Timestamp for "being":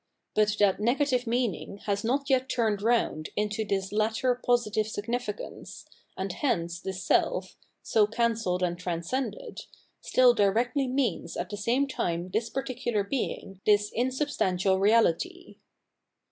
13.03-13.61